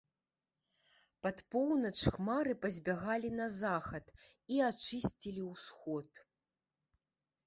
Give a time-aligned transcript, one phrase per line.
[1.25, 4.05] Пад поўнач хмары пазбягалі на захад
[4.55, 6.09] і ачысцілі ўсход.